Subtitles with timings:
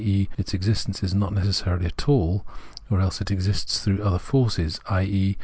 [0.03, 0.27] e.
[0.35, 2.43] its existence is not necessary at all,
[2.89, 5.37] or else it exists through other forces, i.e.